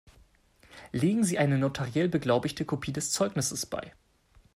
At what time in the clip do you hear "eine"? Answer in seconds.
1.37-1.59